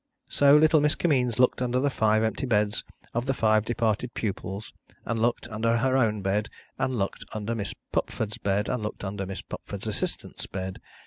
So, 0.29 0.57
little 0.57 0.81
Miss 0.81 0.95
Kimmeens 0.95 1.37
looked 1.37 1.61
under 1.61 1.79
the 1.79 1.91
five 1.91 2.23
empty 2.23 2.47
beds 2.47 2.83
of 3.13 3.27
the 3.27 3.35
five 3.35 3.65
departed 3.65 4.15
pupils, 4.15 4.73
and 5.05 5.21
looked, 5.21 5.47
under 5.49 5.77
her 5.77 5.95
own 5.95 6.23
bed, 6.23 6.49
and 6.79 6.97
looked 6.97 7.23
under 7.33 7.53
Miss 7.53 7.75
Pupford's 7.93 8.39
bed, 8.39 8.67
and 8.67 8.81
looked 8.81 9.03
under 9.03 9.27
Miss 9.27 9.43
Pupford's 9.43 9.85
assistants 9.85 10.47
bed. 10.47 10.81